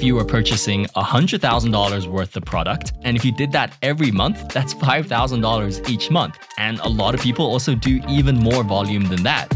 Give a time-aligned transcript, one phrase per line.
[0.00, 2.94] if you were purchasing $100,000 worth of product.
[3.02, 6.38] And if you did that every month, that's $5,000 each month.
[6.56, 9.52] And a lot of people also do even more volume than that.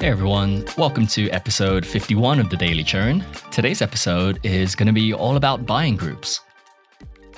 [0.00, 3.22] Hey everyone, welcome to episode 51 of the Daily Churn.
[3.50, 6.40] Today's episode is going to be all about buying groups.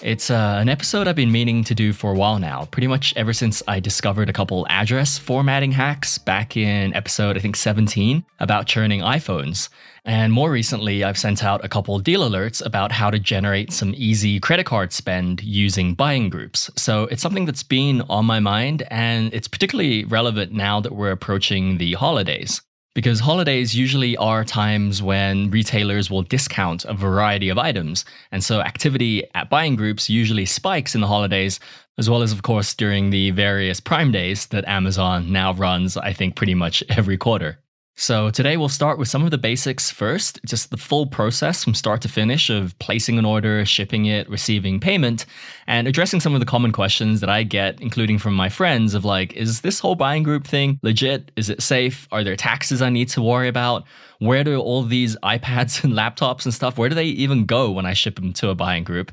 [0.01, 3.13] It's uh, an episode I've been meaning to do for a while now, pretty much
[3.17, 8.25] ever since I discovered a couple address formatting hacks back in episode, I think 17,
[8.39, 9.69] about churning iPhones.
[10.05, 13.93] And more recently, I've sent out a couple deal alerts about how to generate some
[13.97, 16.71] easy credit card spend using buying groups.
[16.77, 21.11] So it's something that's been on my mind, and it's particularly relevant now that we're
[21.11, 22.63] approaching the holidays.
[22.99, 28.05] Because holidays usually are times when retailers will discount a variety of items.
[28.33, 31.61] And so activity at buying groups usually spikes in the holidays,
[31.97, 36.13] as well as, of course, during the various prime days that Amazon now runs, I
[36.13, 37.61] think, pretty much every quarter.
[38.01, 41.75] So today we'll start with some of the basics first, just the full process from
[41.75, 45.27] start to finish of placing an order, shipping it, receiving payment,
[45.67, 49.05] and addressing some of the common questions that I get, including from my friends of
[49.05, 51.33] like, is this whole buying group thing legit?
[51.35, 52.07] Is it safe?
[52.13, 53.83] Are there taxes I need to worry about?
[54.19, 57.87] Where do all these iPads and laptops and stuff, where do they even go when
[57.87, 59.13] I ship them to a buying group?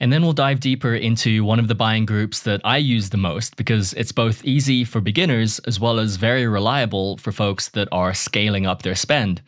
[0.00, 3.16] And then we'll dive deeper into one of the buying groups that I use the
[3.16, 7.88] most because it's both easy for beginners as well as very reliable for folks that
[7.92, 9.42] are scaling up their spend.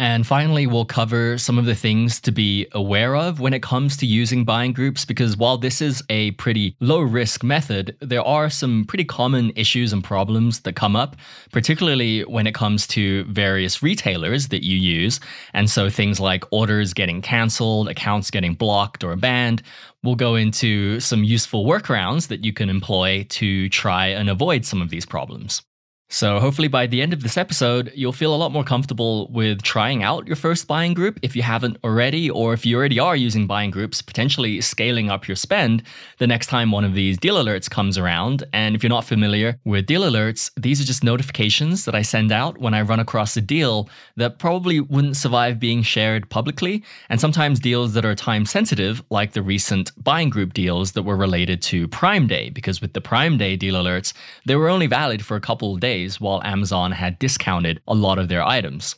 [0.00, 3.96] And finally, we'll cover some of the things to be aware of when it comes
[3.96, 8.48] to using buying groups, because while this is a pretty low risk method, there are
[8.48, 11.16] some pretty common issues and problems that come up,
[11.50, 15.18] particularly when it comes to various retailers that you use.
[15.52, 19.64] And so things like orders getting canceled, accounts getting blocked or banned.
[20.04, 24.80] We'll go into some useful workarounds that you can employ to try and avoid some
[24.80, 25.62] of these problems.
[26.10, 29.60] So, hopefully, by the end of this episode, you'll feel a lot more comfortable with
[29.60, 31.18] trying out your first buying group.
[31.20, 35.28] If you haven't already, or if you already are using buying groups, potentially scaling up
[35.28, 35.82] your spend
[36.16, 38.44] the next time one of these deal alerts comes around.
[38.54, 42.32] And if you're not familiar with deal alerts, these are just notifications that I send
[42.32, 47.20] out when I run across a deal that probably wouldn't survive being shared publicly, and
[47.20, 51.60] sometimes deals that are time sensitive, like the recent buying group deals that were related
[51.62, 54.14] to Prime Day, because with the Prime Day deal alerts,
[54.46, 57.94] they were only valid for a couple of days days while Amazon had discounted a
[57.94, 58.96] lot of their items.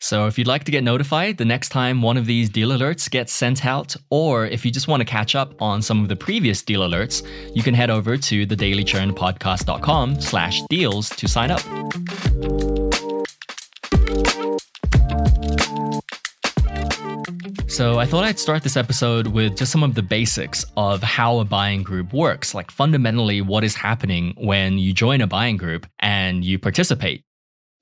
[0.00, 3.10] So, if you'd like to get notified the next time one of these deal alerts
[3.10, 6.16] gets sent out, or if you just want to catch up on some of the
[6.16, 7.22] previous deal alerts,
[7.56, 11.62] you can head over to thedailychurnpodcast.com slash deals to sign up.
[17.74, 21.40] So, I thought I'd start this episode with just some of the basics of how
[21.40, 25.84] a buying group works, like fundamentally what is happening when you join a buying group
[25.98, 27.23] and you participate.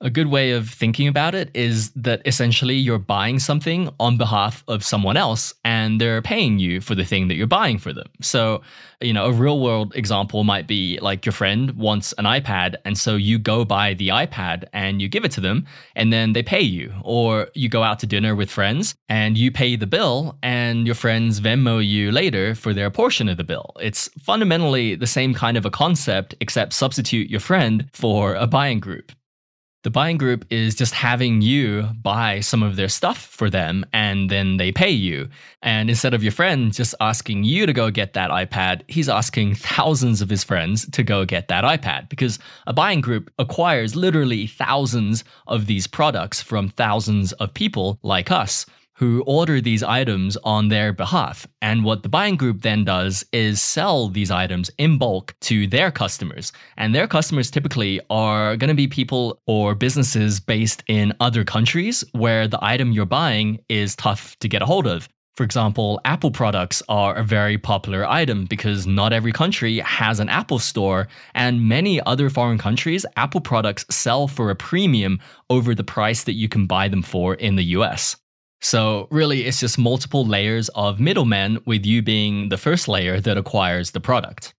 [0.04, 4.64] A good way of thinking about it is that essentially you're buying something on behalf
[4.66, 8.08] of someone else and they're paying you for the thing that you're buying for them.
[8.20, 8.62] So,
[9.00, 12.98] you know, a real world example might be like your friend wants an iPad and
[12.98, 16.42] so you go buy the iPad and you give it to them and then they
[16.42, 16.92] pay you.
[17.04, 20.96] Or you go out to dinner with friends and you pay the bill and your
[20.96, 23.72] friends Venmo you later for their portion of the bill.
[23.78, 28.80] It's fundamentally the same kind of a concept except substitute your friend for a buying
[28.80, 29.12] group.
[29.82, 34.30] The buying group is just having you buy some of their stuff for them and
[34.30, 35.28] then they pay you.
[35.60, 39.56] And instead of your friend just asking you to go get that iPad, he's asking
[39.56, 42.38] thousands of his friends to go get that iPad because
[42.68, 48.66] a buying group acquires literally thousands of these products from thousands of people like us
[49.02, 51.44] who order these items on their behalf.
[51.60, 55.90] And what the buying group then does is sell these items in bulk to their
[55.90, 56.52] customers.
[56.76, 62.04] And their customers typically are going to be people or businesses based in other countries
[62.12, 65.08] where the item you're buying is tough to get a hold of.
[65.34, 70.28] For example, Apple products are a very popular item because not every country has an
[70.28, 75.18] Apple store, and many other foreign countries, Apple products sell for a premium
[75.50, 78.14] over the price that you can buy them for in the US.
[78.62, 83.36] So, really, it's just multiple layers of middlemen, with you being the first layer that
[83.36, 84.54] acquires the product.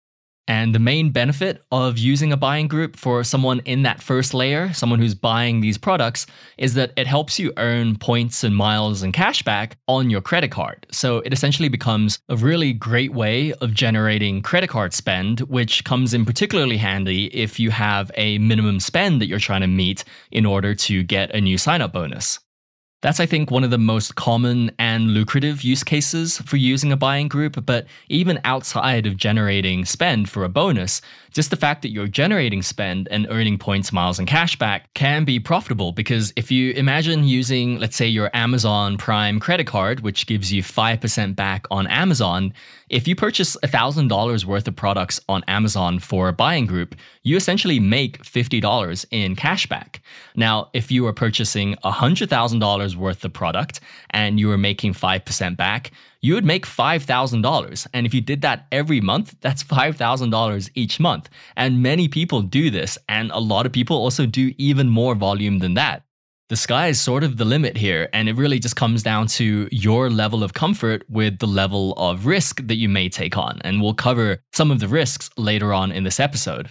[0.46, 4.74] And the main benefit of using a buying group for someone in that first layer,
[4.74, 6.26] someone who's buying these products,
[6.58, 10.52] is that it helps you earn points and miles and cash back on your credit
[10.52, 10.86] card.
[10.92, 16.14] So it essentially becomes a really great way of generating credit card spend, which comes
[16.14, 20.46] in particularly handy if you have a minimum spend that you're trying to meet in
[20.46, 22.40] order to get a new sign up bonus.
[23.04, 26.96] That's, I think, one of the most common and lucrative use cases for using a
[26.96, 27.66] buying group.
[27.66, 31.02] But even outside of generating spend for a bonus,
[31.34, 35.26] just the fact that you're generating spend and earning points, miles, and cash back can
[35.26, 40.28] be profitable because if you imagine using, let's say, your Amazon Prime credit card, which
[40.28, 42.54] gives you 5% back on Amazon,
[42.90, 47.80] if you purchase $1,000 worth of products on Amazon for a buying group, you essentially
[47.80, 50.02] make $50 in cash back.
[50.36, 53.80] Now, if you are purchasing $100,000 worth of product
[54.12, 55.92] and you are making 5% back,
[56.24, 57.88] you would make $5,000.
[57.94, 61.30] And if you did that every month, that's $5,000 each month.
[61.56, 65.60] And many people do this, and a lot of people also do even more volume
[65.60, 66.04] than that
[66.54, 69.68] the sky is sort of the limit here, and it really just comes down to
[69.72, 73.60] your level of comfort with the level of risk that you may take on.
[73.64, 76.70] And we'll cover some of the risks later on in this episode.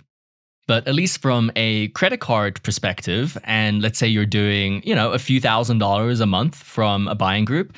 [0.68, 5.10] But at least from a credit card perspective, and let's say you're doing, you know,
[5.10, 7.74] a few thousand dollars a month from a buying group,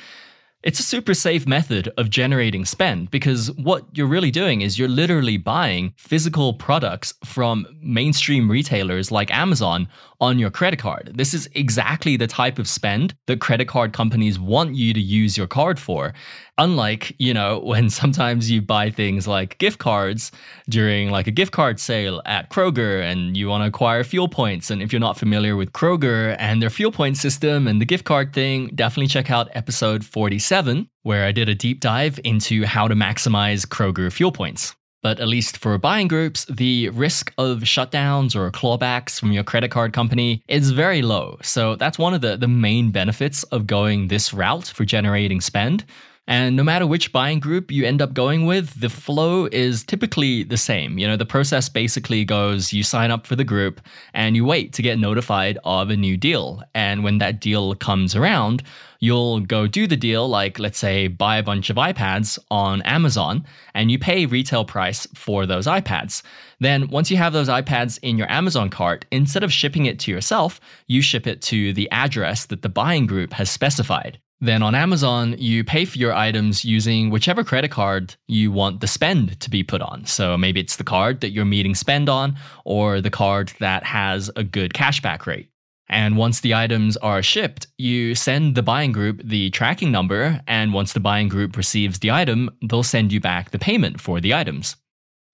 [0.65, 4.89] it's a super safe method of generating spend because what you're really doing is you're
[4.89, 9.87] literally buying physical products from mainstream retailers like Amazon
[10.21, 11.11] on your credit card.
[11.13, 15.37] This is exactly the type of spend that credit card companies want you to use
[15.37, 16.13] your card for.
[16.57, 20.31] Unlike, you know, when sometimes you buy things like gift cards
[20.69, 24.71] during like a gift card sale at Kroger and you want to acquire fuel points.
[24.71, 28.05] And if you're not familiar with Kroger and their fuel point system and the gift
[28.05, 30.54] card thing, definitely check out episode 47,
[31.03, 34.73] where I did a deep dive into how to maximize Kroger fuel points.
[35.03, 39.69] But at least for buying groups, the risk of shutdowns or clawbacks from your credit
[39.69, 41.37] card company is very low.
[41.43, 45.85] So that's one of the, the main benefits of going this route for generating spend.
[46.27, 50.43] And no matter which buying group you end up going with, the flow is typically
[50.43, 50.97] the same.
[50.97, 53.79] You know, the process basically goes you sign up for the group
[54.13, 56.63] and you wait to get notified of a new deal.
[56.73, 58.63] And when that deal comes around,
[58.99, 63.45] you'll go do the deal, like let's say buy a bunch of iPads on Amazon,
[63.75, 66.23] and you pay retail price for those iPads.
[66.59, 70.11] Then, once you have those iPads in your Amazon cart, instead of shipping it to
[70.11, 74.19] yourself, you ship it to the address that the buying group has specified.
[74.45, 78.85] Then on Amazon, you pay for your items using whichever credit card you want the
[78.85, 80.05] spend to be put on.
[80.05, 84.29] So maybe it's the card that you're meeting spend on, or the card that has
[84.35, 85.49] a good cashback rate.
[85.89, 90.73] And once the items are shipped, you send the buying group the tracking number, and
[90.73, 94.35] once the buying group receives the item, they'll send you back the payment for the
[94.35, 94.75] items.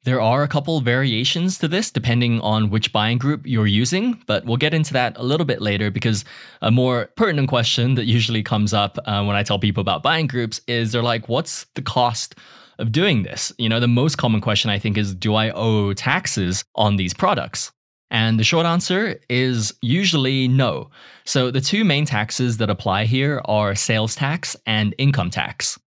[0.03, 4.45] There are a couple variations to this depending on which buying group you're using, but
[4.45, 6.25] we'll get into that a little bit later because
[6.63, 10.25] a more pertinent question that usually comes up uh, when I tell people about buying
[10.25, 12.33] groups is they're like, what's the cost
[12.80, 13.53] of doing this?
[13.59, 17.13] You know, the most common question I think is, do I owe taxes on these
[17.13, 17.71] products?
[18.09, 20.89] And the short answer is usually no.
[21.25, 25.80] So the two main taxes that apply here are sales tax and income tax.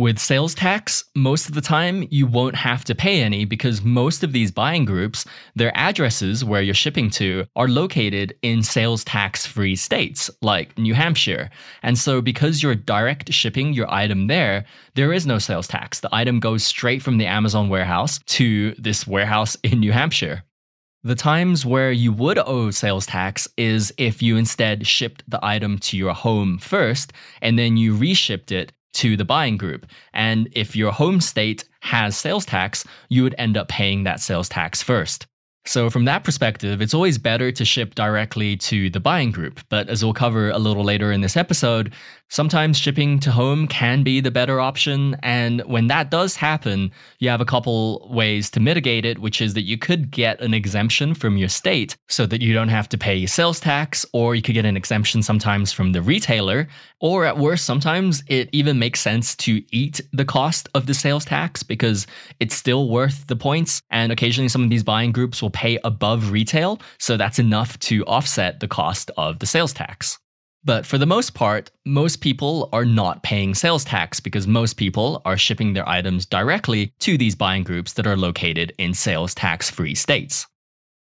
[0.00, 4.22] With sales tax, most of the time you won't have to pay any because most
[4.22, 9.44] of these buying groups, their addresses where you're shipping to are located in sales tax
[9.44, 11.50] free states like New Hampshire.
[11.82, 14.64] And so because you're direct shipping your item there,
[14.94, 16.00] there is no sales tax.
[16.00, 20.44] The item goes straight from the Amazon warehouse to this warehouse in New Hampshire.
[21.02, 25.78] The times where you would owe sales tax is if you instead shipped the item
[25.80, 27.12] to your home first
[27.42, 29.86] and then you reshipped it to the buying group.
[30.12, 34.48] And if your home state has sales tax, you would end up paying that sales
[34.48, 35.26] tax first.
[35.66, 39.60] So, from that perspective, it's always better to ship directly to the buying group.
[39.68, 41.92] But as we'll cover a little later in this episode,
[42.30, 45.16] sometimes shipping to home can be the better option.
[45.22, 49.54] And when that does happen, you have a couple ways to mitigate it, which is
[49.54, 52.98] that you could get an exemption from your state so that you don't have to
[52.98, 56.68] pay sales tax, or you could get an exemption sometimes from the retailer.
[57.00, 61.24] Or at worst, sometimes it even makes sense to eat the cost of the sales
[61.24, 62.06] tax because
[62.38, 63.82] it's still worth the points.
[63.90, 68.04] And occasionally, some of these buying groups will pay above retail, so that's enough to
[68.04, 70.18] offset the cost of the sales tax.
[70.62, 75.22] But for the most part, most people are not paying sales tax because most people
[75.24, 79.70] are shipping their items directly to these buying groups that are located in sales tax
[79.70, 80.46] free states.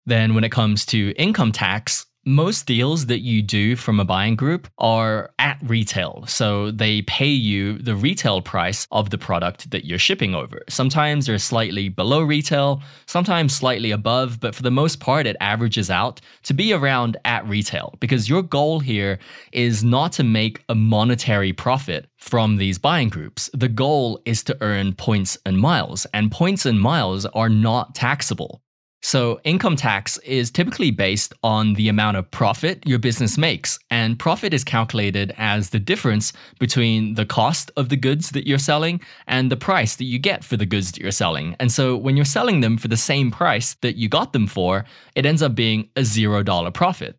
[0.07, 4.37] Then, when it comes to income tax, most deals that you do from a buying
[4.37, 6.25] group are at retail.
[6.27, 10.63] So they pay you the retail price of the product that you're shipping over.
[10.69, 15.91] Sometimes they're slightly below retail, sometimes slightly above, but for the most part, it averages
[15.91, 19.19] out to be around at retail because your goal here
[19.53, 23.51] is not to make a monetary profit from these buying groups.
[23.53, 28.62] The goal is to earn points and miles, and points and miles are not taxable.
[29.05, 33.77] So, income tax is typically based on the amount of profit your business makes.
[33.91, 38.59] And profit is calculated as the difference between the cost of the goods that you're
[38.59, 41.57] selling and the price that you get for the goods that you're selling.
[41.59, 44.85] And so, when you're selling them for the same price that you got them for,
[45.17, 47.17] it ends up being a $0 profit.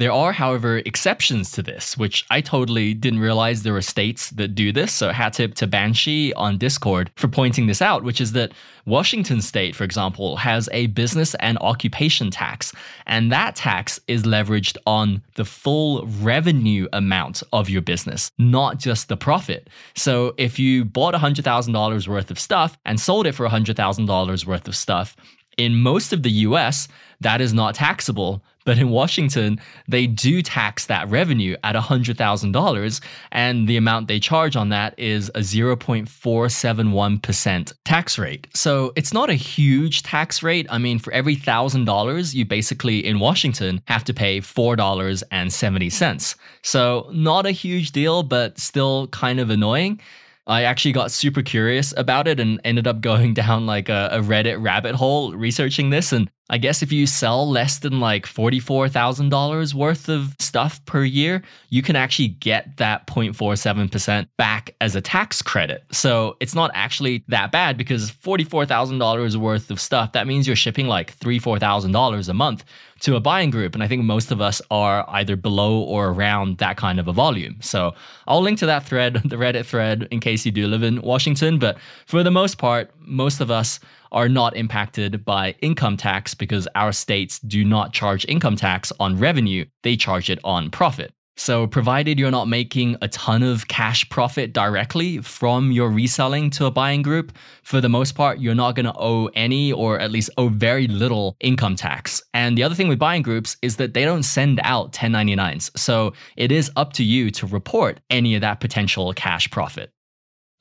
[0.00, 4.54] There are, however, exceptions to this, which I totally didn't realize there were states that
[4.54, 4.94] do this.
[4.94, 8.52] So hat tip to Banshee on Discord for pointing this out, which is that
[8.86, 12.72] Washington state, for example, has a business and occupation tax.
[13.06, 19.08] And that tax is leveraged on the full revenue amount of your business, not just
[19.08, 19.68] the profit.
[19.94, 24.74] So if you bought $100,000 worth of stuff and sold it for $100,000 worth of
[24.74, 25.14] stuff,
[25.56, 26.86] in most of the US,
[27.20, 28.44] that is not taxable.
[28.66, 33.00] But in Washington, they do tax that revenue at $100,000,
[33.32, 38.46] and the amount they charge on that is a 0.471% tax rate.
[38.54, 40.66] So it's not a huge tax rate.
[40.68, 46.36] I mean, for every $1,000, you basically in Washington have to pay $4.70.
[46.62, 50.02] So not a huge deal, but still kind of annoying.
[50.46, 54.20] I actually got super curious about it and ended up going down like a, a,
[54.20, 56.12] Reddit rabbit hole researching this.
[56.12, 61.42] And I guess if you sell less than like $44,000 worth of stuff per year,
[61.68, 65.84] you can actually get that 0.47% back as a tax credit.
[65.92, 70.86] So it's not actually that bad because $44,000 worth of stuff, that means you're shipping
[70.86, 72.64] like $3,000, $4,000 a month
[73.00, 73.74] to a buying group.
[73.74, 77.12] And I think most of us are either below or around that kind of a
[77.12, 77.56] volume.
[77.60, 77.94] So
[78.26, 81.58] I'll link to that thread, the Reddit thread, in case you do live in Washington.
[81.58, 83.80] But for the most part, most of us
[84.12, 89.16] are not impacted by income tax because our states do not charge income tax on
[89.16, 91.12] revenue, they charge it on profit.
[91.40, 96.66] So, provided you're not making a ton of cash profit directly from your reselling to
[96.66, 97.32] a buying group,
[97.62, 100.86] for the most part, you're not going to owe any or at least owe very
[100.86, 102.22] little income tax.
[102.34, 105.70] And the other thing with buying groups is that they don't send out 1099s.
[105.78, 109.94] So, it is up to you to report any of that potential cash profit.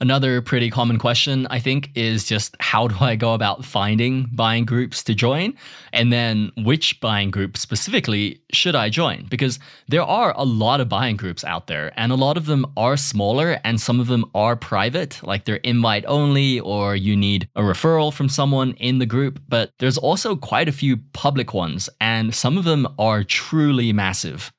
[0.02, 4.64] Another pretty common question, I think, is just how do I go about finding buying
[4.64, 5.56] groups to join?
[5.92, 9.26] And then which buying group specifically should I join?
[9.30, 12.66] Because there are a lot of buying groups out there, and a lot of them
[12.78, 17.50] are smaller, and some of them are private, like they're invite only, or you need
[17.58, 19.42] a referral from someone in the group.
[19.50, 24.54] But there's also quite a few public ones, and some of them are truly massive.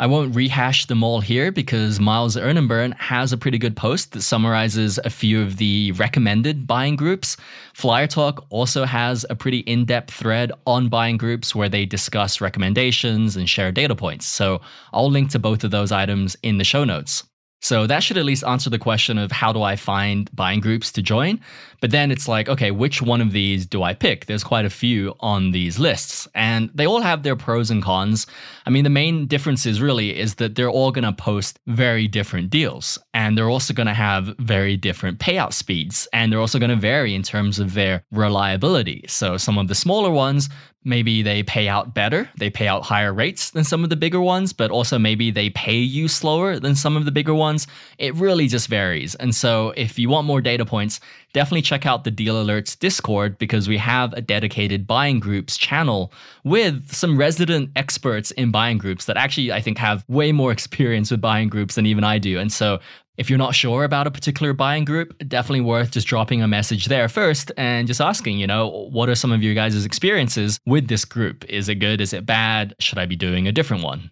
[0.00, 3.76] I won't rehash them all here because Miles Earned and Burned has a pretty good
[3.76, 7.36] post that summarizes a few of the recommended buying groups.
[7.74, 12.40] Flyer Talk also has a pretty in depth thread on buying groups where they discuss
[12.40, 14.24] recommendations and share data points.
[14.24, 14.62] So
[14.94, 17.24] I'll link to both of those items in the show notes.
[17.60, 20.90] So that should at least answer the question of how do I find buying groups
[20.92, 21.40] to join?
[21.80, 24.26] But then it's like, okay, which one of these do I pick?
[24.26, 28.26] There's quite a few on these lists, and they all have their pros and cons.
[28.66, 32.08] I mean, the main difference is really is that they're all going to post very
[32.08, 36.58] different deals, and they're also going to have very different payout speeds, and they're also
[36.58, 39.04] going to vary in terms of their reliability.
[39.08, 40.48] So some of the smaller ones
[40.82, 44.20] maybe they pay out better, they pay out higher rates than some of the bigger
[44.20, 47.66] ones, but also maybe they pay you slower than some of the bigger ones.
[47.98, 49.14] It really just varies.
[49.16, 50.98] And so if you want more data points,
[51.34, 56.12] definitely check out the Deal Alerts Discord because we have a dedicated buying groups channel
[56.44, 61.10] with some resident experts in buying groups that actually I think have way more experience
[61.10, 62.38] with buying groups than even I do.
[62.38, 62.80] And so
[63.20, 66.86] if you're not sure about a particular buying group, definitely worth just dropping a message
[66.86, 70.88] there first and just asking, you know, what are some of your guys' experiences with
[70.88, 71.44] this group?
[71.44, 72.00] Is it good?
[72.00, 72.74] Is it bad?
[72.78, 74.10] Should I be doing a different one?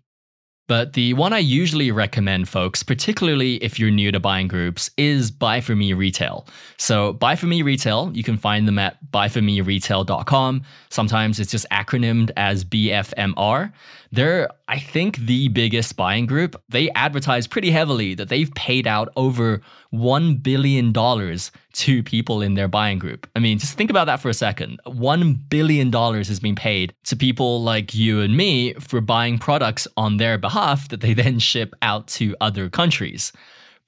[0.68, 5.30] But the one I usually recommend, folks, particularly if you're new to buying groups, is
[5.30, 6.46] Buy For Me Retail.
[6.76, 10.62] So, Buy For Me Retail, you can find them at buyformeretail.com.
[10.90, 13.72] Sometimes it's just acronymed as BFMR.
[14.12, 16.62] They're, I think, the biggest buying group.
[16.68, 22.68] They advertise pretty heavily that they've paid out over $1 billion to people in their
[22.68, 23.26] buying group.
[23.35, 24.80] I mean, just think about that for a second.
[24.87, 30.16] $1 billion has been paid to people like you and me for buying products on
[30.16, 33.33] their behalf that they then ship out to other countries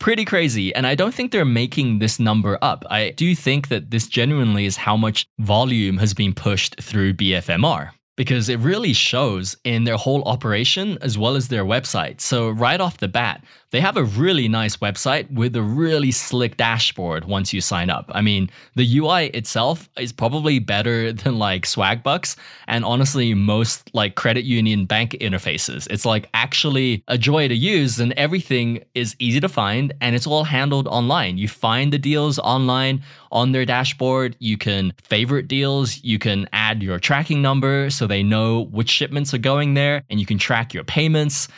[0.00, 0.75] pretty crazy.
[0.75, 2.85] And I don't think they're making this number up.
[2.90, 7.90] I do think that this genuinely is how much volume has been pushed through BFMR
[8.16, 12.21] because it really shows in their whole operation as well as their website.
[12.21, 16.56] So, right off the bat, they have a really nice website with a really slick
[16.56, 18.10] dashboard once you sign up.
[18.12, 22.36] I mean, the UI itself is probably better than like Swagbucks
[22.66, 25.86] and honestly, most like credit union bank interfaces.
[25.90, 30.26] It's like actually a joy to use, and everything is easy to find and it's
[30.26, 31.38] all handled online.
[31.38, 34.36] You find the deals online on their dashboard.
[34.40, 39.32] You can favorite deals, you can add your tracking number so they know which shipments
[39.32, 41.48] are going there and you can track your payments.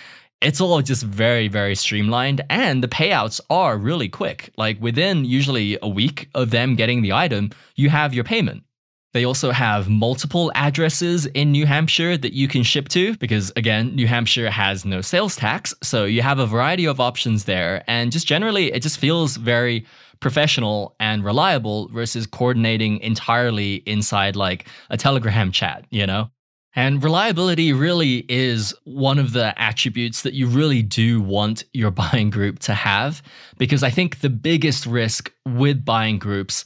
[0.42, 4.52] It's all just very, very streamlined, and the payouts are really quick.
[4.56, 8.64] Like within usually a week of them getting the item, you have your payment.
[9.12, 13.94] They also have multiple addresses in New Hampshire that you can ship to because, again,
[13.94, 15.74] New Hampshire has no sales tax.
[15.80, 17.84] So you have a variety of options there.
[17.86, 19.86] And just generally, it just feels very
[20.18, 26.30] professional and reliable versus coordinating entirely inside like a Telegram chat, you know?
[26.74, 32.30] And reliability really is one of the attributes that you really do want your buying
[32.30, 33.22] group to have.
[33.58, 36.64] Because I think the biggest risk with buying groups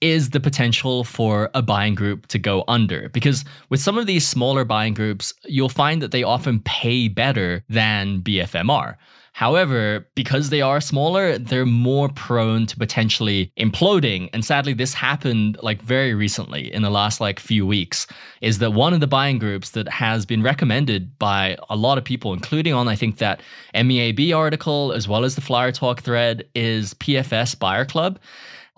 [0.00, 3.08] is the potential for a buying group to go under.
[3.10, 7.64] Because with some of these smaller buying groups, you'll find that they often pay better
[7.68, 8.96] than BFMR.
[9.38, 14.28] However, because they are smaller, they're more prone to potentially imploding.
[14.32, 18.08] And sadly, this happened like very recently in the last like few weeks.
[18.40, 22.04] Is that one of the buying groups that has been recommended by a lot of
[22.04, 23.40] people, including on I think that
[23.76, 28.18] MEAB article as well as the Flyer Talk thread, is PFS Buyer Club.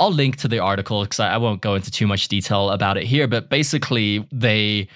[0.01, 2.97] I'll link to the article because I, I won't go into too much detail about
[2.97, 4.89] it here, but basically, they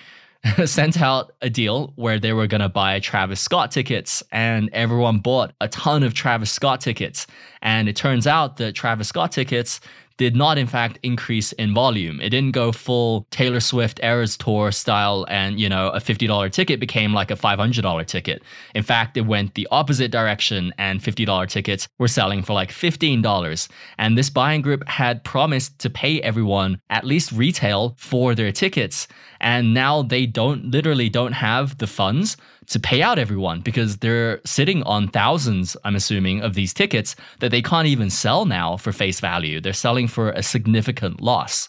[0.65, 5.19] sent out a deal where they were going to buy Travis Scott tickets, and everyone
[5.19, 7.27] bought a ton of Travis Scott tickets.
[7.63, 9.81] And it turns out that Travis Scott tickets
[10.17, 12.21] did not in fact increase in volume.
[12.21, 16.81] It didn't go full Taylor Swift Eras Tour style and, you know, a $50 ticket
[16.81, 18.43] became like a $500 ticket.
[18.75, 23.69] In fact, it went the opposite direction and $50 tickets were selling for like $15.
[23.99, 29.09] And this buying group had promised to pay everyone at least retail for their tickets.
[29.41, 32.37] And now they don't literally don't have the funds
[32.69, 37.51] to pay out everyone because they're sitting on thousands, I'm assuming, of these tickets that
[37.51, 39.61] they can't even sell now for face value.
[39.61, 41.69] They're selling for a significant loss.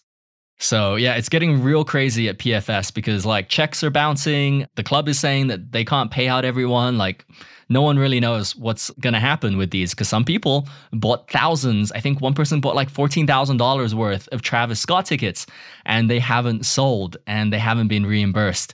[0.58, 4.68] So, yeah, it's getting real crazy at PFS because like checks are bouncing.
[4.76, 6.98] The club is saying that they can't pay out everyone.
[6.98, 7.26] Like,
[7.68, 11.92] no one really knows what's going to happen with these because some people bought thousands.
[11.92, 15.46] I think one person bought like $14,000 worth of Travis Scott tickets
[15.86, 18.74] and they haven't sold and they haven't been reimbursed.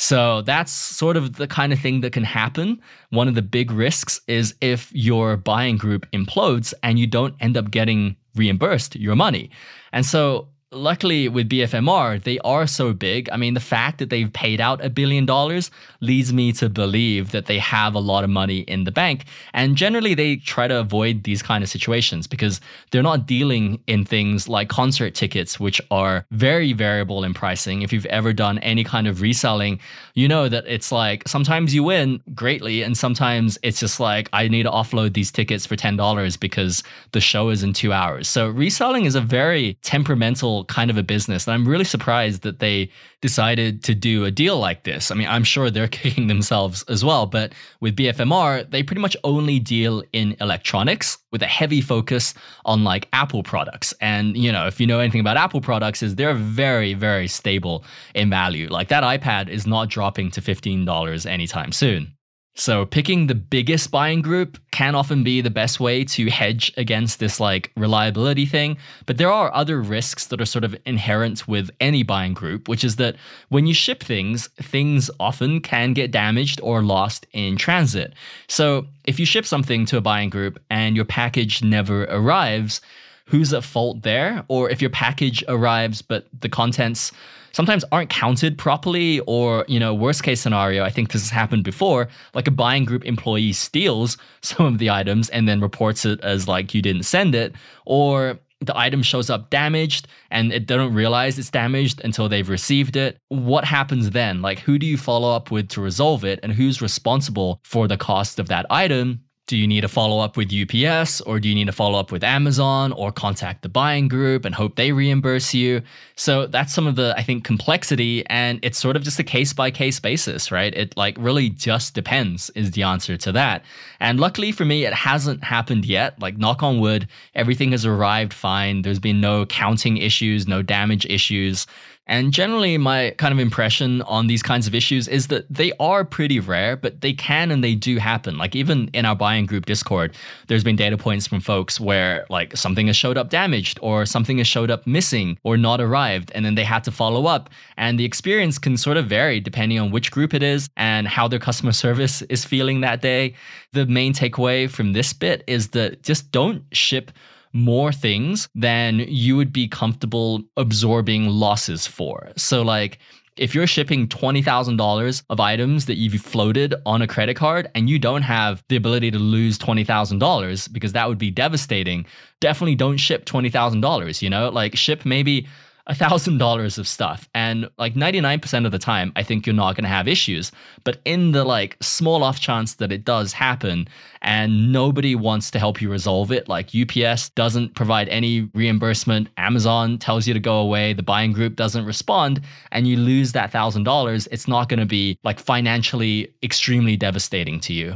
[0.00, 2.80] So that's sort of the kind of thing that can happen.
[3.10, 7.58] One of the big risks is if your buying group implodes and you don't end
[7.58, 9.50] up getting reimbursed your money.
[9.92, 13.28] And so luckily with BFMR, they are so big.
[13.30, 17.32] I mean, the fact that they've paid out a billion dollars leads me to believe
[17.32, 19.24] that they have a lot of money in the bank.
[19.52, 24.04] And generally, they try to avoid these kind of situations because they're not dealing in
[24.04, 27.82] things like concert tickets, which are very variable in pricing.
[27.82, 29.80] If you've ever done any kind of reselling,
[30.14, 34.46] you know that it's like sometimes you win greatly, and sometimes it's just like, I
[34.46, 38.28] need to offload these tickets for $10 because the show is in two hours.
[38.28, 41.46] So reselling is a very temperamental kind of a business.
[41.46, 45.10] And I'm really surprised that they decided to do a deal like this.
[45.10, 49.16] I mean, I'm sure they're kicking themselves as well, but with BFMR, they pretty much
[49.24, 53.94] only deal in electronics with a heavy focus on like Apple products.
[54.00, 57.84] And, you know, if you know anything about Apple products is they're very very stable
[58.14, 58.68] in value.
[58.68, 62.12] Like that iPad is not dropping to $15 anytime soon.
[62.60, 67.18] So picking the biggest buying group can often be the best way to hedge against
[67.18, 71.70] this like reliability thing, but there are other risks that are sort of inherent with
[71.80, 73.16] any buying group, which is that
[73.48, 78.12] when you ship things, things often can get damaged or lost in transit.
[78.46, 82.82] So if you ship something to a buying group and your package never arrives,
[83.24, 84.44] who's at fault there?
[84.48, 87.10] Or if your package arrives but the contents
[87.52, 91.64] sometimes aren't counted properly or you know worst case scenario i think this has happened
[91.64, 96.20] before like a buying group employee steals some of the items and then reports it
[96.20, 100.92] as like you didn't send it or the item shows up damaged and it don't
[100.92, 103.18] realize it's damaged until they've received it.
[103.28, 104.42] What happens then?
[104.42, 106.40] Like, who do you follow up with to resolve it?
[106.42, 109.22] And who's responsible for the cost of that item?
[109.50, 112.12] Do you need to follow up with UPS or do you need to follow up
[112.12, 115.82] with Amazon or contact the buying group and hope they reimburse you?
[116.14, 118.24] So that's some of the, I think, complexity.
[118.28, 120.72] And it's sort of just a case by case basis, right?
[120.72, 123.64] It like really just depends, is the answer to that.
[123.98, 126.20] And luckily for me, it hasn't happened yet.
[126.20, 128.82] Like, knock on wood, everything has arrived fine.
[128.82, 131.66] There's been no counting issues, no damage issues.
[132.10, 136.04] And generally, my kind of impression on these kinds of issues is that they are
[136.04, 138.36] pretty rare, but they can and they do happen.
[138.36, 140.16] Like, even in our buying group Discord,
[140.48, 144.38] there's been data points from folks where, like, something has showed up damaged or something
[144.38, 147.48] has showed up missing or not arrived, and then they had to follow up.
[147.76, 151.28] And the experience can sort of vary depending on which group it is and how
[151.28, 153.34] their customer service is feeling that day.
[153.72, 157.12] The main takeaway from this bit is that just don't ship
[157.52, 162.30] more things than you would be comfortable absorbing losses for.
[162.36, 162.98] So, like,
[163.36, 167.98] if you're shipping $20,000 of items that you've floated on a credit card and you
[167.98, 172.04] don't have the ability to lose $20,000 because that would be devastating,
[172.40, 174.50] definitely don't ship $20,000, you know?
[174.50, 175.46] Like ship maybe
[175.88, 177.28] $1,000 of stuff.
[177.34, 180.52] And like 99% of the time, I think you're not going to have issues.
[180.84, 183.88] But in the like small off chance that it does happen
[184.22, 189.98] and nobody wants to help you resolve it, like UPS doesn't provide any reimbursement, Amazon
[189.98, 192.40] tells you to go away, the buying group doesn't respond,
[192.72, 197.72] and you lose that $1,000, it's not going to be like financially extremely devastating to
[197.72, 197.94] you.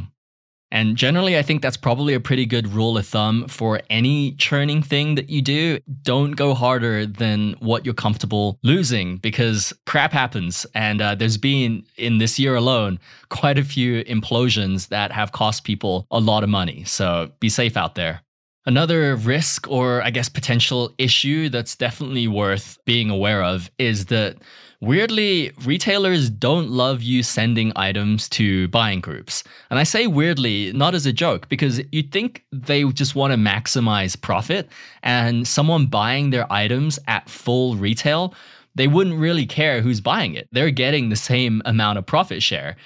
[0.75, 4.83] And generally, I think that's probably a pretty good rule of thumb for any churning
[4.83, 5.79] thing that you do.
[6.03, 10.67] Don't go harder than what you're comfortable losing because crap happens.
[10.75, 15.63] And uh, there's been, in this year alone, quite a few implosions that have cost
[15.63, 16.83] people a lot of money.
[16.83, 18.23] So be safe out there.
[18.67, 24.39] Another risk, or I guess potential issue that's definitely worth being aware of, is that
[24.85, 29.43] Weirdly, retailers don't love you sending items to buying groups.
[29.71, 33.39] And I say weirdly, not as a joke, because you'd think they just want to
[33.39, 34.69] maximize profit,
[35.03, 38.35] and someone buying their items at full retail,
[38.75, 40.49] they wouldn't really care who's buying it.
[40.53, 42.77] They're getting the same amount of profit share.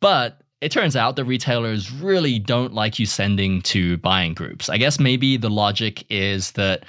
[0.00, 4.68] But it turns out the retailers really don't like you sending to buying groups.
[4.68, 6.84] I guess maybe the logic is that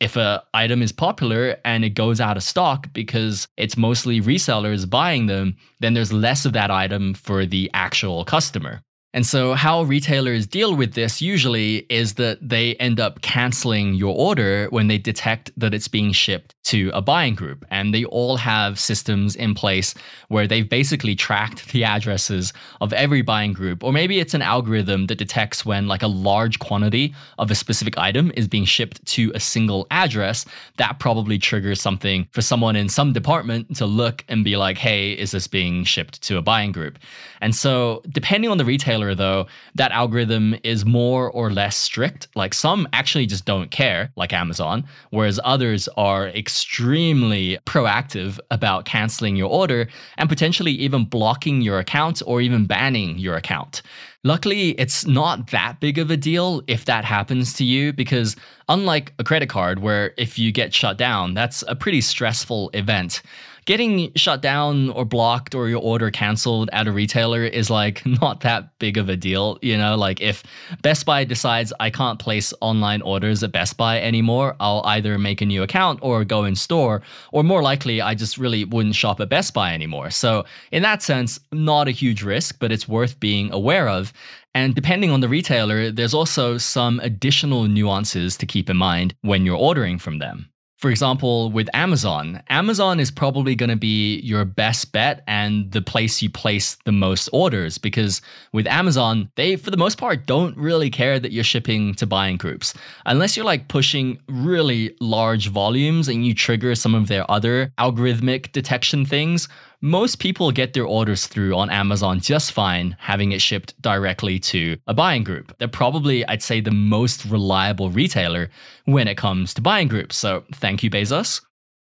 [0.00, 4.88] if a item is popular and it goes out of stock because it's mostly resellers
[4.88, 8.82] buying them, then there's less of that item for the actual customer.
[9.12, 14.14] And so, how retailers deal with this usually is that they end up canceling your
[14.16, 17.64] order when they detect that it's being shipped to a buying group.
[17.70, 19.94] And they all have systems in place
[20.28, 23.84] where they've basically tracked the addresses of every buying group.
[23.84, 27.96] Or maybe it's an algorithm that detects when, like, a large quantity of a specific
[27.98, 30.44] item is being shipped to a single address.
[30.76, 35.12] That probably triggers something for someone in some department to look and be like, hey,
[35.12, 36.98] is this being shipped to a buying group?
[37.40, 42.28] And so, depending on the retailer, though, that algorithm is more or less strict.
[42.34, 49.36] Like some actually just don't care, like Amazon, whereas others are extremely proactive about canceling
[49.36, 49.88] your order
[50.18, 53.82] and potentially even blocking your account or even banning your account.
[54.22, 58.36] Luckily, it's not that big of a deal if that happens to you because,
[58.68, 63.22] unlike a credit card, where if you get shut down, that's a pretty stressful event
[63.64, 68.40] getting shut down or blocked or your order canceled at a retailer is like not
[68.40, 69.58] that big of a deal.
[69.62, 70.42] You know, like if
[70.82, 75.40] Best Buy decides I can't place online orders at Best Buy anymore, I'll either make
[75.40, 79.20] a new account or go in store, or more likely, I just really wouldn't shop
[79.20, 80.10] at Best Buy anymore.
[80.10, 84.12] So, in that sense, not a huge risk, but it's worth being aware of.
[84.54, 89.44] And depending on the retailer, there's also some additional nuances to keep in mind when
[89.44, 90.48] you're ordering from them.
[90.76, 95.80] For example, with Amazon, Amazon is probably going to be your best bet and the
[95.80, 98.20] place you place the most orders because
[98.52, 102.36] with Amazon, they, for the most part, don't really care that you're shipping to buying
[102.36, 102.74] groups.
[103.06, 108.52] Unless you're like pushing really large volumes and you trigger some of their other algorithmic
[108.52, 109.48] detection things,
[109.84, 114.78] most people get their orders through on Amazon just fine, having it shipped directly to
[114.86, 115.54] a buying group.
[115.58, 118.48] They're probably, I'd say, the most reliable retailer
[118.86, 120.16] when it comes to buying groups.
[120.16, 121.42] So thank you, Bezos.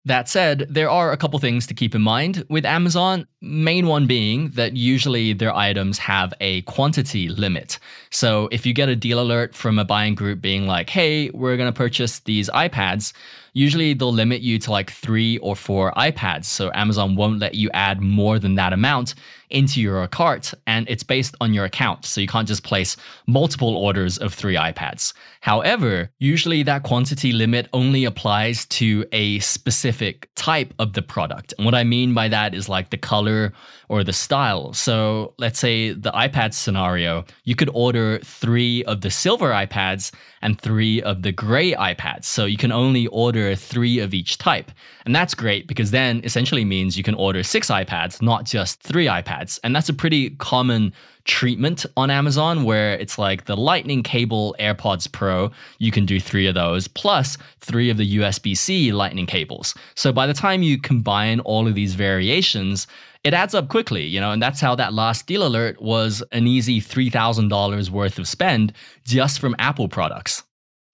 [0.04, 3.26] That said, there are a couple things to keep in mind with Amazon.
[3.40, 7.78] Main one being that usually their items have a quantity limit.
[8.10, 11.56] So if you get a deal alert from a buying group being like, hey, we're
[11.56, 13.12] going to purchase these iPads,
[13.56, 16.44] usually they'll limit you to like three or four iPads.
[16.44, 19.14] So Amazon won't let you add more than that amount
[19.50, 22.04] into your cart, and it's based on your account.
[22.04, 25.12] So you can't just place multiple orders of three iPads.
[25.40, 31.54] However, usually that quantity limit only applies to a specific type of the product.
[31.56, 33.52] And what I mean by that is like the color
[33.88, 34.72] or the style.
[34.72, 40.60] So let's say the iPad scenario, you could order three of the silver iPads and
[40.60, 42.24] three of the gray iPads.
[42.24, 44.70] So you can only order three of each type.
[45.04, 49.06] And that's great because then essentially means you can order six iPads, not just three
[49.06, 49.60] iPads.
[49.62, 50.92] And that's a pretty common
[51.24, 56.46] treatment on Amazon where it's like the lightning cable AirPods Pro, you can do three
[56.46, 59.74] of those, plus three of the USB C lightning cables.
[59.94, 62.86] So by the time you combine all of these variations,
[63.24, 66.46] it adds up quickly, you know, and that's how that last deal alert was an
[66.46, 68.72] easy $3,000 worth of spend
[69.04, 70.44] just from Apple products.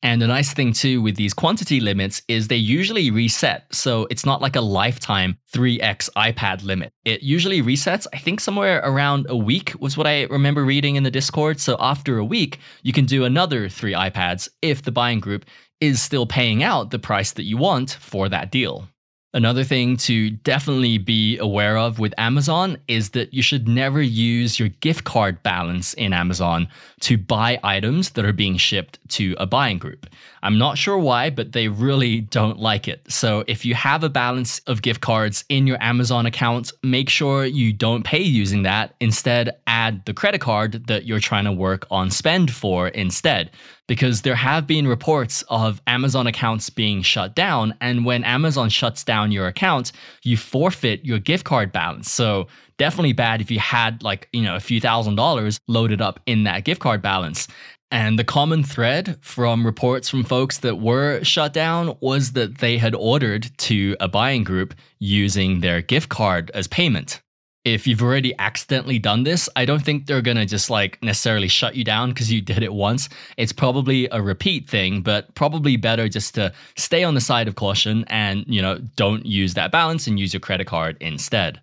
[0.03, 3.73] And the nice thing too with these quantity limits is they usually reset.
[3.73, 6.93] So it's not like a lifetime 3x iPad limit.
[7.05, 11.05] It usually resets, I think somewhere around a week was what I remember reading in
[11.05, 11.61] the Discord.
[11.61, 15.45] So after a week, you can do another three iPads if the buying group
[15.81, 18.88] is still paying out the price that you want for that deal.
[19.35, 24.59] Another thing to definitely be aware of with Amazon is that you should never use
[24.59, 26.68] your gift card balance in Amazon
[27.01, 30.07] to buy items that are being shipped to a buying group.
[30.42, 33.02] I'm not sure why, but they really don't like it.
[33.09, 37.44] So if you have a balance of gift cards in your Amazon account, make sure
[37.44, 38.94] you don't pay using that.
[39.00, 43.50] Instead, add the credit card that you're trying to work on spend for instead
[43.87, 47.74] because there have been reports of Amazon accounts being shut down.
[47.81, 49.92] And when Amazon shuts down your account,
[50.24, 52.11] you forfeit your gift card balance.
[52.11, 56.20] So definitely bad if you had like, you know, a few thousand dollars loaded up
[56.26, 57.48] in that gift card balance.
[57.92, 62.78] And the common thread from reports from folks that were shut down was that they
[62.78, 67.22] had ordered to a buying group using their gift card as payment
[67.64, 71.76] if you've already accidentally done this, I don't think they're to just like necessarily shut
[71.76, 73.09] you down because you did it once.
[73.37, 77.55] It's probably a repeat thing, but probably better just to stay on the side of
[77.55, 81.61] caution and, you know, don't use that balance and use your credit card instead.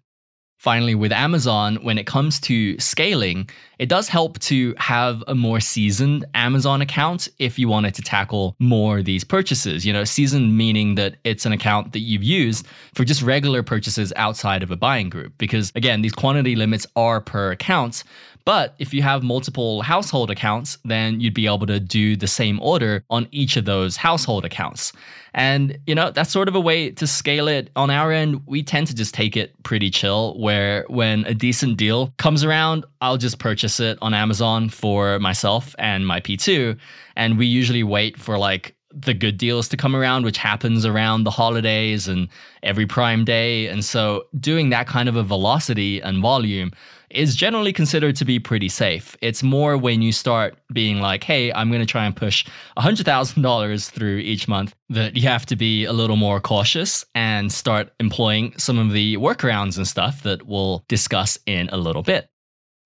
[0.59, 5.61] Finally, with Amazon, when it comes to scaling, it does help to have a more
[5.61, 9.85] seasoned Amazon account if you wanted to tackle more of these purchases.
[9.85, 14.11] You know, seasoned meaning that it's an account that you've used for just regular purchases
[14.17, 15.31] outside of a buying group.
[15.37, 18.03] Because again, these quantity limits are per account,
[18.49, 22.59] but if you have multiple household accounts, then you'd be able to do the same
[22.63, 24.91] order on each of those household accounts.
[25.35, 27.69] And, you know, that's sort of a way to scale it.
[27.75, 31.77] On our end, we tend to just take it pretty chill, where when a decent
[31.77, 36.75] deal comes around, I'll just purchase it on Amazon for myself and my P2.
[37.15, 41.23] And we usually wait for like the good deals to come around, which happens around
[41.23, 42.27] the holidays and
[42.63, 43.67] every Prime Day.
[43.67, 46.71] And so doing that kind of a velocity and volume
[47.11, 49.17] is generally considered to be pretty safe.
[49.21, 52.45] It's more when you start being like, hey, I'm going to try and push
[52.77, 57.91] $100,000 through each month that you have to be a little more cautious and start
[57.99, 62.29] employing some of the workarounds and stuff that we'll discuss in a little bit.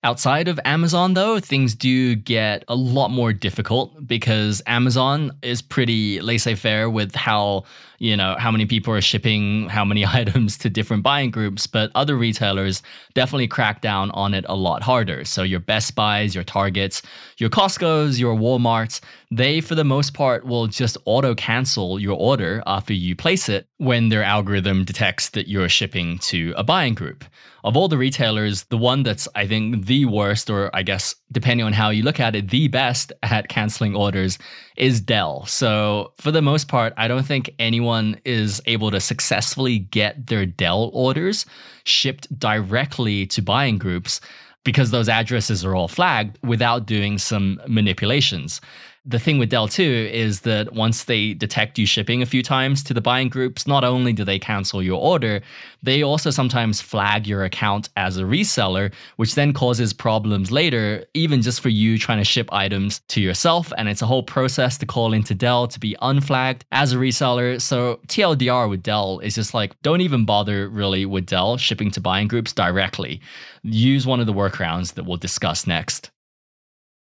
[0.05, 6.19] Outside of Amazon, though, things do get a lot more difficult because Amazon is pretty
[6.19, 7.63] laissez faire with how,
[8.04, 11.66] you know, how many people are shipping how many items to different buying groups.
[11.66, 15.24] But other retailers definitely crack down on it a lot harder.
[15.24, 17.02] So your Best Buys, your Targets,
[17.38, 19.00] your Costco's, your Walmarts,
[19.32, 23.68] they, for the most part, will just auto cancel your order after you place it
[23.78, 27.24] when their algorithm detects that you're shipping to a buying group
[27.63, 31.66] of all the retailers, the one that's, I think, the worst, or I guess, depending
[31.66, 34.38] on how you look at it, the best at canceling orders
[34.76, 35.46] is Dell.
[35.46, 37.92] So, for the most part, I don't think anyone
[38.25, 41.45] is able to successfully get their Dell orders
[41.84, 44.21] shipped directly to buying groups
[44.63, 48.62] because those addresses are all flagged without doing some manipulations.
[49.06, 52.82] The thing with Dell too is that once they detect you shipping a few times
[52.84, 55.42] to the buying groups, not only do they cancel your order,
[55.82, 61.42] they also sometimes flag your account as a reseller, which then causes problems later, even
[61.42, 63.74] just for you trying to ship items to yourself.
[63.78, 67.60] And it's a whole process to call into Dell to be unflagged as a reseller.
[67.60, 72.00] So TLDR with Dell is just like, don't even bother really with Dell shipping to
[72.00, 73.20] buying groups directly.
[73.63, 76.12] Use one of the workarounds that we'll discuss next.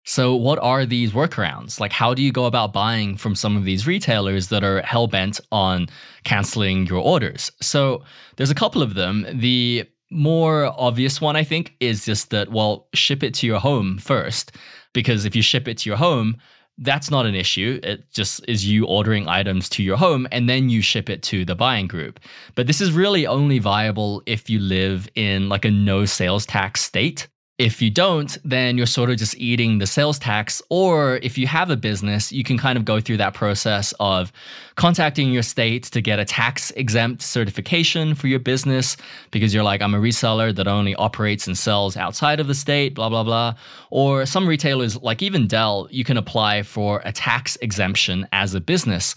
[0.04, 1.78] So, what are these workarounds?
[1.78, 5.06] Like, how do you go about buying from some of these retailers that are hell
[5.06, 5.86] bent on
[6.24, 7.52] canceling your orders?
[7.60, 8.02] So,
[8.36, 9.26] there's a couple of them.
[9.32, 13.98] The more obvious one, I think, is just that, well, ship it to your home
[13.98, 14.52] first.
[14.92, 16.36] Because if you ship it to your home,
[16.78, 17.80] that's not an issue.
[17.82, 21.44] It just is you ordering items to your home and then you ship it to
[21.44, 22.18] the buying group.
[22.54, 26.82] But this is really only viable if you live in like a no sales tax
[26.82, 27.28] state.
[27.62, 30.60] If you don't, then you're sort of just eating the sales tax.
[30.68, 34.32] Or if you have a business, you can kind of go through that process of
[34.74, 38.96] contacting your state to get a tax exempt certification for your business
[39.30, 42.96] because you're like, I'm a reseller that only operates and sells outside of the state,
[42.96, 43.54] blah, blah, blah.
[43.90, 48.60] Or some retailers, like even Dell, you can apply for a tax exemption as a
[48.60, 49.14] business.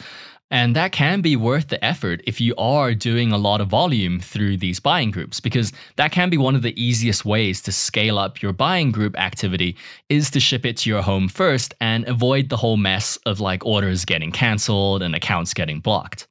[0.51, 4.19] And that can be worth the effort if you are doing a lot of volume
[4.19, 8.19] through these buying groups, because that can be one of the easiest ways to scale
[8.19, 9.75] up your buying group activity
[10.08, 13.65] is to ship it to your home first and avoid the whole mess of like
[13.65, 16.27] orders getting canceled and accounts getting blocked.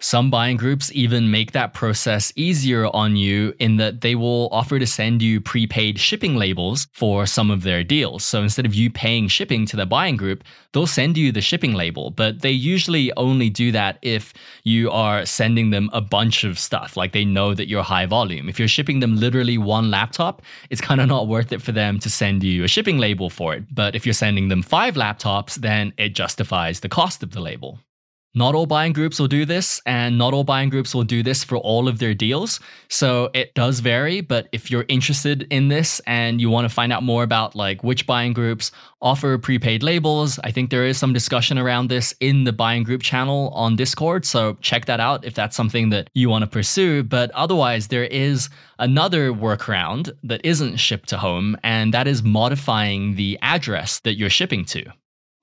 [0.00, 4.78] Some buying groups even make that process easier on you in that they will offer
[4.78, 8.24] to send you prepaid shipping labels for some of their deals.
[8.24, 11.74] So instead of you paying shipping to the buying group, they'll send you the shipping
[11.74, 16.58] label, but they usually only do that if you are sending them a bunch of
[16.58, 18.48] stuff, like they know that you're high volume.
[18.48, 21.98] If you're shipping them literally one laptop, it's kind of not worth it for them
[22.00, 23.72] to send you a shipping label for it.
[23.72, 27.78] But if you're sending them five laptops, then it justifies the cost of the label.
[28.36, 31.44] Not all buying groups will do this, and not all buying groups will do this
[31.44, 32.58] for all of their deals.
[32.88, 36.92] So it does vary, but if you're interested in this and you want to find
[36.92, 41.12] out more about like which buying groups offer prepaid labels, I think there is some
[41.12, 44.24] discussion around this in the buying group channel on Discord.
[44.24, 47.04] So check that out if that's something that you want to pursue.
[47.04, 48.48] But otherwise, there is
[48.80, 54.28] another workaround that isn't shipped to home, and that is modifying the address that you're
[54.28, 54.84] shipping to.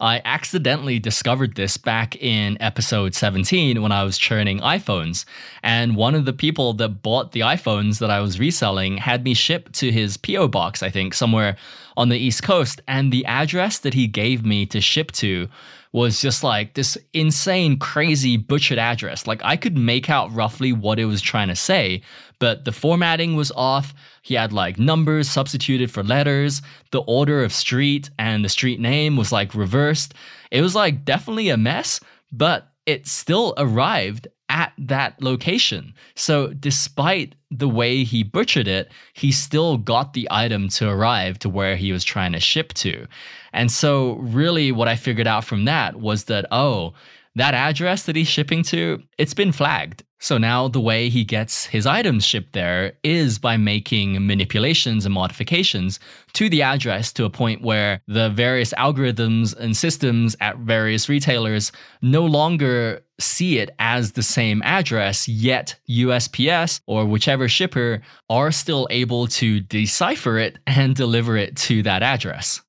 [0.01, 5.25] I accidentally discovered this back in episode 17 when I was churning iPhones.
[5.61, 9.35] And one of the people that bought the iPhones that I was reselling had me
[9.35, 10.47] ship to his P.O.
[10.47, 11.55] box, I think, somewhere
[11.95, 12.81] on the East Coast.
[12.87, 15.47] And the address that he gave me to ship to
[15.93, 19.27] was just like this insane, crazy, butchered address.
[19.27, 22.01] Like I could make out roughly what it was trying to say,
[22.39, 23.93] but the formatting was off.
[24.21, 26.61] He had like numbers substituted for letters.
[26.91, 30.13] The order of street and the street name was like reversed.
[30.49, 31.99] It was like definitely a mess,
[32.31, 35.93] but it still arrived at that location.
[36.15, 41.49] So, despite the way he butchered it, he still got the item to arrive to
[41.49, 43.07] where he was trying to ship to.
[43.53, 46.93] And so, really, what I figured out from that was that, oh,
[47.35, 50.03] that address that he's shipping to, it's been flagged.
[50.21, 55.15] So now the way he gets his items shipped there is by making manipulations and
[55.15, 55.99] modifications
[56.33, 61.71] to the address to a point where the various algorithms and systems at various retailers
[62.03, 68.87] no longer see it as the same address, yet USPS or whichever shipper are still
[68.91, 72.61] able to decipher it and deliver it to that address.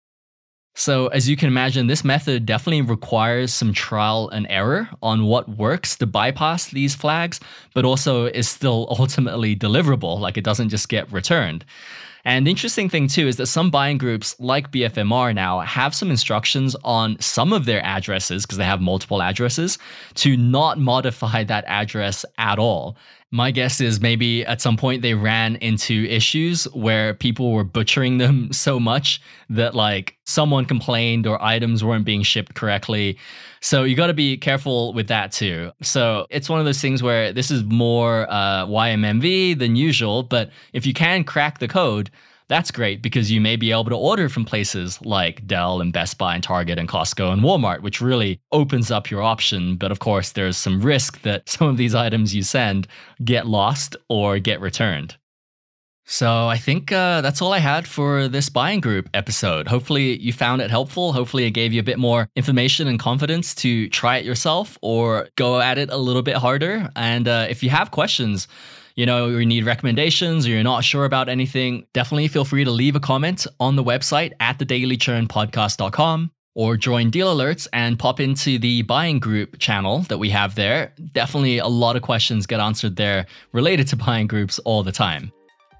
[0.75, 5.47] So, as you can imagine, this method definitely requires some trial and error on what
[5.49, 7.41] works to bypass these flags,
[7.75, 11.65] but also is still ultimately deliverable, like it doesn't just get returned.
[12.25, 16.11] And the interesting thing too is that some buying groups like BFMR now have some
[16.11, 19.79] instructions on some of their addresses, because they have multiple addresses,
[20.15, 22.97] to not modify that address at all.
[23.35, 28.19] My guess is maybe at some point they ran into issues where people were butchering
[28.19, 33.19] them so much that like someone complained or items weren't being shipped correctly.
[33.63, 35.73] So you got to be careful with that too.
[35.81, 40.51] So it's one of those things where this is more uh, YMMV than usual, but
[40.75, 42.11] if you can crack the code,
[42.49, 46.19] that's great because you may be able to order from places like Dell and Best
[46.19, 49.77] Buy and Target and Costco and Walmart, which really opens up your option.
[49.77, 52.87] But of course, there's some risk that some of these items you send
[53.25, 55.17] get lost or get returned.
[56.05, 59.69] So I think uh, that's all I had for this buying group episode.
[59.69, 61.13] Hopefully you found it helpful.
[61.13, 65.29] Hopefully it gave you a bit more information and confidence to try it yourself or
[65.37, 66.91] go at it a little bit harder.
[66.97, 68.49] And uh, if you have questions,
[68.95, 72.71] you know, you need recommendations or you're not sure about anything, definitely feel free to
[72.71, 78.59] leave a comment on the website at thedailychurnpodcast.com or join Deal Alerts and pop into
[78.59, 80.93] the buying group channel that we have there.
[81.13, 85.33] Definitely a lot of questions get answered there related to buying groups all the time.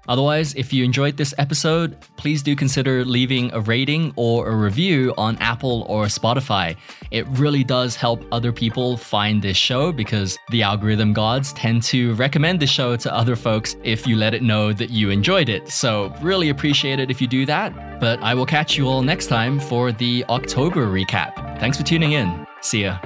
[0.07, 5.13] Otherwise, if you enjoyed this episode, please do consider leaving a rating or a review
[5.17, 6.75] on Apple or Spotify.
[7.11, 12.13] It really does help other people find this show because the algorithm gods tend to
[12.15, 15.69] recommend the show to other folks if you let it know that you enjoyed it.
[15.69, 17.99] So, really appreciate it if you do that.
[17.99, 21.59] But I will catch you all next time for the October recap.
[21.59, 22.45] Thanks for tuning in.
[22.61, 22.99] See ya.